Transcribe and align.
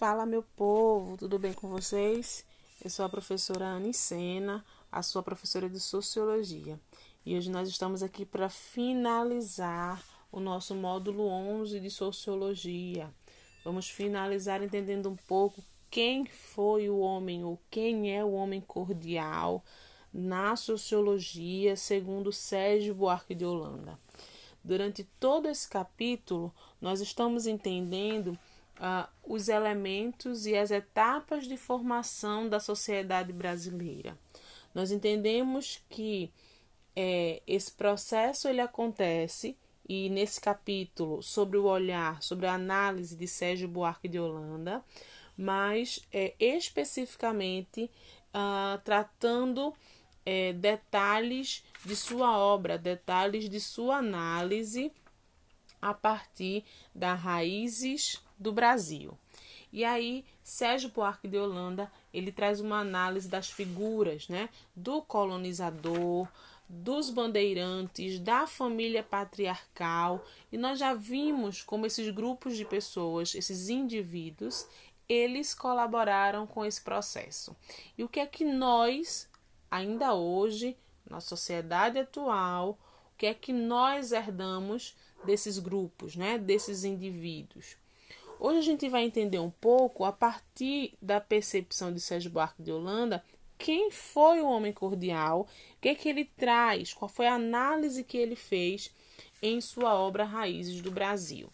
Fala, 0.00 0.24
meu 0.24 0.42
povo, 0.42 1.18
tudo 1.18 1.38
bem 1.38 1.52
com 1.52 1.68
vocês? 1.68 2.42
Eu 2.82 2.88
sou 2.88 3.04
a 3.04 3.08
professora 3.10 3.66
Anicena, 3.66 4.64
a 4.90 5.02
sua 5.02 5.22
professora 5.22 5.68
de 5.68 5.78
Sociologia. 5.78 6.80
E 7.22 7.36
hoje 7.36 7.50
nós 7.50 7.68
estamos 7.68 8.02
aqui 8.02 8.24
para 8.24 8.48
finalizar 8.48 10.02
o 10.32 10.40
nosso 10.40 10.74
módulo 10.74 11.26
11 11.26 11.78
de 11.80 11.90
Sociologia. 11.90 13.12
Vamos 13.62 13.90
finalizar 13.90 14.62
entendendo 14.62 15.10
um 15.10 15.16
pouco 15.28 15.62
quem 15.90 16.24
foi 16.24 16.88
o 16.88 17.00
homem 17.00 17.44
ou 17.44 17.60
quem 17.70 18.16
é 18.16 18.24
o 18.24 18.32
homem 18.32 18.62
cordial 18.62 19.62
na 20.10 20.56
sociologia, 20.56 21.76
segundo 21.76 22.32
Sérgio 22.32 22.94
Buarque 22.94 23.34
de 23.34 23.44
Holanda. 23.44 23.98
Durante 24.64 25.04
todo 25.20 25.46
esse 25.46 25.68
capítulo, 25.68 26.54
nós 26.80 27.02
estamos 27.02 27.46
entendendo 27.46 28.38
uh, 28.80 29.08
os 29.22 29.48
elementos 29.48 30.46
e 30.46 30.56
as 30.56 30.70
etapas 30.70 31.46
de 31.46 31.56
formação 31.56 32.48
da 32.48 32.58
sociedade 32.58 33.32
brasileira. 33.32 34.18
Nós 34.74 34.90
entendemos 34.90 35.82
que 35.88 36.32
é, 36.96 37.42
esse 37.46 37.70
processo 37.72 38.48
ele 38.48 38.60
acontece 38.60 39.56
e 39.88 40.08
nesse 40.08 40.40
capítulo 40.40 41.22
sobre 41.22 41.58
o 41.58 41.64
olhar, 41.64 42.22
sobre 42.22 42.46
a 42.46 42.54
análise 42.54 43.16
de 43.16 43.26
Sérgio 43.26 43.68
Buarque 43.68 44.08
de 44.08 44.18
Holanda, 44.18 44.84
mas 45.36 46.00
é, 46.12 46.34
especificamente 46.38 47.90
uh, 48.34 48.80
tratando 48.84 49.74
é, 50.24 50.52
detalhes 50.52 51.64
de 51.84 51.96
sua 51.96 52.38
obra, 52.38 52.78
detalhes 52.78 53.48
de 53.48 53.60
sua 53.60 53.96
análise 53.96 54.92
a 55.80 55.94
partir 55.94 56.64
das 56.94 57.18
raízes 57.18 58.22
do 58.40 58.52
Brasil. 58.52 59.16
E 59.72 59.84
aí, 59.84 60.24
Sérgio 60.42 60.88
Buarque 60.88 61.28
de 61.28 61.38
Holanda, 61.38 61.92
ele 62.12 62.32
traz 62.32 62.58
uma 62.60 62.80
análise 62.80 63.28
das 63.28 63.50
figuras, 63.50 64.28
né, 64.28 64.48
do 64.74 65.00
colonizador, 65.02 66.26
dos 66.68 67.10
bandeirantes, 67.10 68.18
da 68.18 68.46
família 68.46 69.02
patriarcal, 69.02 70.24
e 70.50 70.56
nós 70.56 70.78
já 70.78 70.94
vimos 70.94 71.62
como 71.62 71.86
esses 71.86 72.12
grupos 72.12 72.56
de 72.56 72.64
pessoas, 72.64 73.34
esses 73.34 73.68
indivíduos, 73.68 74.66
eles 75.08 75.52
colaboraram 75.52 76.46
com 76.46 76.64
esse 76.64 76.80
processo. 76.80 77.56
E 77.98 78.04
o 78.04 78.08
que 78.08 78.20
é 78.20 78.26
que 78.26 78.44
nós, 78.44 79.28
ainda 79.68 80.14
hoje, 80.14 80.76
na 81.08 81.20
sociedade 81.20 81.98
atual, 81.98 82.78
o 83.14 83.18
que 83.18 83.26
é 83.26 83.34
que 83.34 83.52
nós 83.52 84.12
herdamos 84.12 84.96
desses 85.24 85.58
grupos, 85.58 86.14
né, 86.14 86.38
desses 86.38 86.84
indivíduos? 86.84 87.76
Hoje 88.42 88.58
a 88.60 88.62
gente 88.62 88.88
vai 88.88 89.04
entender 89.04 89.38
um 89.38 89.50
pouco, 89.50 90.02
a 90.02 90.10
partir 90.10 90.94
da 91.02 91.20
percepção 91.20 91.92
de 91.92 92.00
Sérgio 92.00 92.30
Buarque 92.30 92.62
de 92.62 92.72
Holanda, 92.72 93.22
quem 93.58 93.90
foi 93.90 94.40
o 94.40 94.48
homem 94.48 94.72
cordial, 94.72 95.46
o 95.76 95.78
que, 95.78 95.90
é 95.90 95.94
que 95.94 96.08
ele 96.08 96.24
traz, 96.24 96.94
qual 96.94 97.06
foi 97.06 97.26
a 97.26 97.34
análise 97.34 98.02
que 98.02 98.16
ele 98.16 98.34
fez 98.34 98.94
em 99.42 99.60
sua 99.60 99.94
obra 99.94 100.24
Raízes 100.24 100.80
do 100.80 100.90
Brasil. 100.90 101.50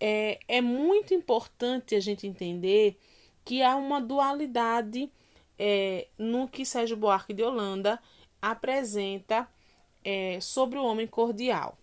É, 0.00 0.40
é 0.48 0.62
muito 0.62 1.12
importante 1.12 1.94
a 1.94 2.00
gente 2.00 2.26
entender 2.26 2.98
que 3.44 3.62
há 3.62 3.76
uma 3.76 4.00
dualidade 4.00 5.12
é, 5.58 6.08
no 6.16 6.48
que 6.48 6.64
Sérgio 6.64 6.96
Buarque 6.96 7.34
de 7.34 7.42
Holanda 7.42 8.00
apresenta 8.40 9.46
é, 10.02 10.40
sobre 10.40 10.78
o 10.78 10.84
homem 10.84 11.06
cordial. 11.06 11.76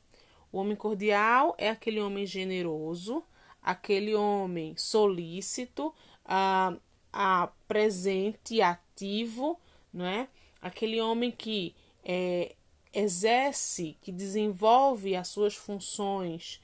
O 0.51 0.57
homem 0.57 0.75
cordial 0.75 1.53
é 1.59 1.69
aquele 1.69 2.01
homem 2.01 2.25
generoso, 2.25 3.23
aquele 3.61 4.15
homem 4.15 4.75
solícito, 4.77 5.93
a, 6.25 7.49
presente, 7.67 8.61
ativo, 8.61 9.59
não 9.93 10.05
é? 10.05 10.27
Aquele 10.61 11.01
homem 11.01 11.31
que 11.31 11.75
é, 12.03 12.55
exerce, 12.93 13.97
que 14.01 14.11
desenvolve 14.11 15.15
as 15.15 15.27
suas 15.27 15.55
funções 15.55 16.61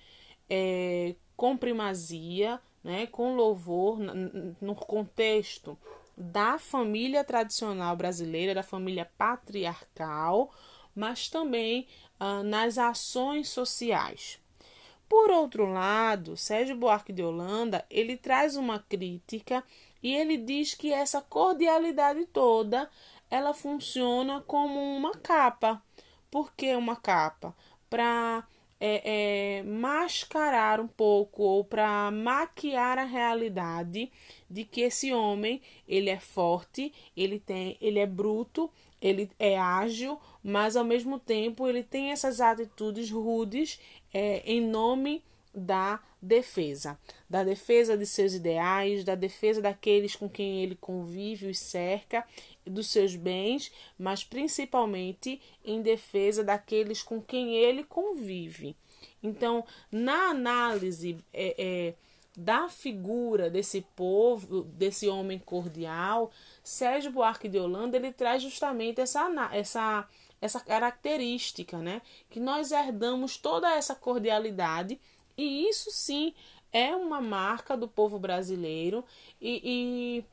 é, 0.49 1.15
com 1.35 1.57
primazia, 1.57 2.59
né, 2.83 3.07
com 3.07 3.35
louvor, 3.35 3.97
no 4.61 4.75
contexto 4.75 5.77
da 6.15 6.59
família 6.59 7.23
tradicional 7.23 7.95
brasileira, 7.95 8.53
da 8.53 8.63
família 8.63 9.09
patriarcal, 9.17 10.51
mas 10.95 11.27
também 11.27 11.87
ah, 12.19 12.43
nas 12.43 12.77
ações 12.77 13.49
sociais. 13.49 14.39
Por 15.07 15.31
outro 15.31 15.65
lado, 15.65 16.35
Sérgio 16.35 16.75
Buarque 16.75 17.13
de 17.13 17.23
Holanda, 17.23 17.85
ele 17.89 18.17
traz 18.17 18.55
uma 18.55 18.79
crítica 18.79 19.63
e 20.01 20.13
ele 20.13 20.37
diz 20.37 20.73
que 20.73 20.91
essa 20.91 21.21
cordialidade 21.21 22.25
toda, 22.25 22.89
ela 23.29 23.53
funciona 23.53 24.41
como 24.41 24.79
uma 24.79 25.13
capa. 25.13 25.81
Por 26.29 26.53
que 26.53 26.75
uma 26.75 26.95
capa? 26.95 27.55
Para 27.89 28.43
é, 28.85 29.59
é, 29.59 29.63
mascarar 29.63 30.81
um 30.81 30.87
pouco 30.89 31.41
ou 31.41 31.63
para 31.63 32.11
maquiar 32.11 32.99
a 32.99 33.05
realidade 33.05 34.11
de 34.49 34.65
que 34.65 34.81
esse 34.81 35.13
homem 35.13 35.61
ele 35.87 36.09
é 36.09 36.19
forte, 36.19 36.91
ele 37.15 37.39
tem, 37.39 37.77
ele 37.79 37.97
é 37.97 38.05
bruto, 38.05 38.69
ele 39.01 39.31
é 39.39 39.57
ágil, 39.57 40.19
mas 40.43 40.75
ao 40.75 40.83
mesmo 40.83 41.17
tempo 41.17 41.65
ele 41.65 41.81
tem 41.81 42.11
essas 42.11 42.41
atitudes 42.41 43.09
rudes 43.09 43.79
é, 44.13 44.43
em 44.45 44.59
nome 44.59 45.23
da 45.53 45.99
defesa, 46.21 46.97
da 47.29 47.43
defesa 47.43 47.97
de 47.97 48.05
seus 48.05 48.33
ideais, 48.33 49.03
da 49.03 49.13
defesa 49.13 49.61
daqueles 49.61 50.15
com 50.15 50.29
quem 50.29 50.63
ele 50.63 50.75
convive 50.75 51.49
e 51.49 51.55
cerca, 51.55 52.25
dos 52.65 52.87
seus 52.87 53.15
bens, 53.15 53.71
mas 53.97 54.23
principalmente 54.23 55.41
em 55.63 55.81
defesa 55.81 56.43
daqueles 56.43 57.03
com 57.03 57.21
quem 57.21 57.55
ele 57.55 57.83
convive. 57.83 58.75
Então, 59.21 59.65
na 59.91 60.29
análise 60.29 61.17
é, 61.33 61.55
é, 61.57 61.93
da 62.37 62.69
figura 62.69 63.49
desse 63.49 63.85
povo, 63.95 64.63
desse 64.63 65.07
homem 65.07 65.37
cordial, 65.37 66.31
Sérgio 66.63 67.11
Buarque 67.11 67.47
de 67.49 67.59
Holanda 67.59 67.97
ele 67.97 68.11
traz 68.11 68.41
justamente 68.41 69.01
essa, 69.01 69.29
essa, 69.51 70.07
essa 70.41 70.59
característica, 70.59 71.77
né? 71.77 72.01
Que 72.29 72.39
nós 72.39 72.71
herdamos 72.71 73.37
toda 73.37 73.71
essa 73.71 73.93
cordialidade 73.93 74.99
e 75.37 75.67
isso 75.67 75.91
sim 75.91 76.33
é 76.71 76.95
uma 76.95 77.21
marca 77.21 77.77
do 77.77 77.87
povo 77.87 78.17
brasileiro 78.17 79.03
e, 79.39 79.61
e 79.63 80.25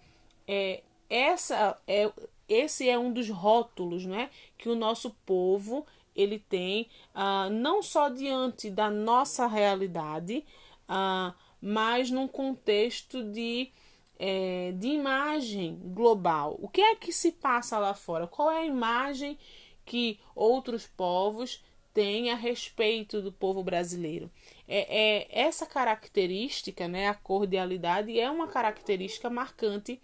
é, 0.47 0.83
essa 1.09 1.79
é, 1.87 2.11
esse 2.49 2.89
é 2.89 2.99
um 2.99 3.13
dos 3.13 3.29
rótulos, 3.29 4.05
né? 4.05 4.29
Que 4.59 4.69
o 4.69 4.75
nosso 4.75 5.11
povo 5.25 5.87
ele 6.15 6.39
tem 6.39 6.89
uh, 7.15 7.49
não 7.51 7.83
só 7.83 8.09
diante 8.09 8.69
da 8.69 8.91
nossa 8.91 9.47
realidade, 9.47 10.45
uh, 10.89 11.33
mas 11.61 12.11
num 12.11 12.27
contexto 12.27 13.23
de, 13.23 13.71
é, 14.19 14.73
de 14.73 14.89
imagem 14.89 15.79
global. 15.95 16.59
O 16.61 16.69
que 16.69 16.81
é 16.81 16.97
que 16.97 17.13
se 17.13 17.33
passa 17.33 17.79
lá 17.79 17.95
fora? 17.95 18.27
Qual 18.27 18.51
é 18.51 18.63
a 18.63 18.67
imagem 18.67 19.39
que 19.85 20.19
outros 20.35 20.87
povos 20.87 21.63
têm 21.93 22.31
a 22.31 22.35
respeito 22.35 23.21
do 23.21 23.33
povo 23.33 23.63
brasileiro? 23.63 24.31
É, 24.67 25.27
é 25.29 25.41
essa 25.41 25.67
característica, 25.67 26.87
né, 26.89 27.09
a 27.09 27.15
cordialidade, 27.15 28.19
é 28.19 28.31
uma 28.31 28.49
característica 28.49 29.29
marcante 29.29 30.01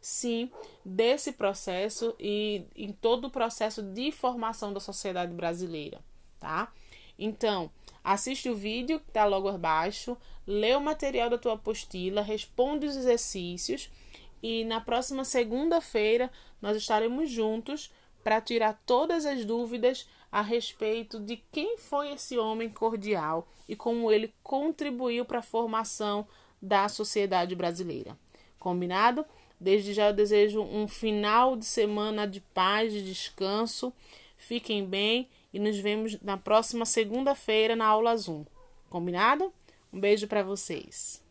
sim 0.00 0.50
desse 0.84 1.32
processo 1.32 2.14
e 2.18 2.64
em 2.74 2.92
todo 2.92 3.26
o 3.26 3.30
processo 3.30 3.82
de 3.82 4.10
formação 4.10 4.72
da 4.72 4.80
sociedade 4.80 5.32
brasileira, 5.32 6.00
tá? 6.40 6.72
Então, 7.16 7.70
assiste 8.02 8.48
o 8.50 8.56
vídeo 8.56 8.98
que 8.98 9.08
está 9.08 9.24
logo 9.24 9.48
abaixo, 9.48 10.16
lê 10.44 10.74
o 10.74 10.80
material 10.80 11.30
da 11.30 11.38
tua 11.38 11.54
apostila, 11.54 12.20
responde 12.20 12.84
os 12.84 12.96
exercícios 12.96 13.90
e 14.42 14.64
na 14.64 14.80
próxima 14.80 15.24
segunda-feira 15.24 16.30
nós 16.60 16.76
estaremos 16.76 17.30
juntos 17.30 17.92
para 18.22 18.40
tirar 18.40 18.80
todas 18.86 19.26
as 19.26 19.44
dúvidas 19.44 20.08
a 20.30 20.40
respeito 20.40 21.20
de 21.20 21.36
quem 21.52 21.76
foi 21.76 22.12
esse 22.12 22.38
homem 22.38 22.70
cordial 22.70 23.46
e 23.68 23.76
como 23.76 24.10
ele 24.10 24.32
contribuiu 24.42 25.24
para 25.24 25.40
a 25.40 25.42
formação 25.42 26.26
da 26.60 26.88
sociedade 26.88 27.54
brasileira. 27.54 28.16
Combinado? 28.58 29.24
Desde 29.60 29.92
já 29.92 30.08
eu 30.08 30.12
desejo 30.12 30.62
um 30.62 30.88
final 30.88 31.56
de 31.56 31.64
semana 31.64 32.26
de 32.26 32.40
paz, 32.40 32.92
de 32.92 33.04
descanso. 33.04 33.92
Fiquem 34.36 34.84
bem 34.84 35.28
e 35.52 35.58
nos 35.58 35.78
vemos 35.78 36.20
na 36.20 36.36
próxima 36.36 36.84
segunda-feira 36.84 37.76
na 37.76 37.86
aula 37.86 38.16
Zoom. 38.16 38.44
Combinado? 38.88 39.52
Um 39.92 40.00
beijo 40.00 40.26
para 40.26 40.42
vocês. 40.42 41.21